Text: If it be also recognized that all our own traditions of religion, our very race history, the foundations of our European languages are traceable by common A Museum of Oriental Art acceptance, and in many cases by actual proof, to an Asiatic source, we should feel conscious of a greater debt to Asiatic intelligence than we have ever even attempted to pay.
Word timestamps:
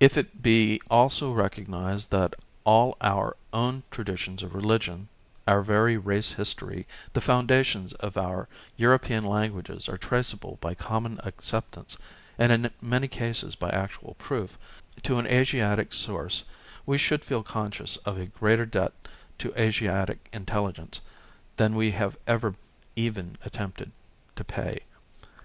If 0.00 0.18
it 0.18 0.42
be 0.42 0.80
also 0.90 1.32
recognized 1.32 2.10
that 2.10 2.34
all 2.64 2.96
our 3.00 3.36
own 3.52 3.84
traditions 3.92 4.42
of 4.42 4.56
religion, 4.56 5.08
our 5.46 5.62
very 5.62 5.96
race 5.96 6.32
history, 6.32 6.84
the 7.12 7.20
foundations 7.20 7.92
of 7.92 8.16
our 8.16 8.48
European 8.76 9.24
languages 9.24 9.88
are 9.88 9.96
traceable 9.98 10.58
by 10.60 10.74
common 10.74 11.20
A 11.22 11.26
Museum 11.26 11.28
of 11.28 11.28
Oriental 11.28 11.28
Art 11.28 11.38
acceptance, 11.38 11.96
and 12.38 12.50
in 12.50 12.70
many 12.80 13.06
cases 13.06 13.54
by 13.54 13.70
actual 13.70 14.14
proof, 14.18 14.58
to 15.04 15.20
an 15.20 15.28
Asiatic 15.28 15.92
source, 15.94 16.42
we 16.84 16.98
should 16.98 17.24
feel 17.24 17.44
conscious 17.44 17.98
of 17.98 18.18
a 18.18 18.26
greater 18.26 18.66
debt 18.66 18.94
to 19.38 19.54
Asiatic 19.56 20.28
intelligence 20.32 21.00
than 21.56 21.76
we 21.76 21.92
have 21.92 22.16
ever 22.26 22.56
even 22.96 23.38
attempted 23.44 23.92
to 24.34 24.42
pay. 24.42 24.80